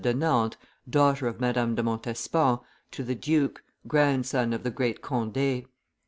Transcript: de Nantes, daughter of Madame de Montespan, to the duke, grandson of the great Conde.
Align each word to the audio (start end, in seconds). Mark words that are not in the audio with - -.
de 0.03 0.15
Nantes, 0.15 0.57
daughter 0.89 1.27
of 1.27 1.39
Madame 1.39 1.75
de 1.75 1.83
Montespan, 1.83 2.57
to 2.89 3.03
the 3.03 3.13
duke, 3.13 3.61
grandson 3.87 4.51
of 4.51 4.63
the 4.63 4.71
great 4.71 4.99
Conde. 5.03 5.65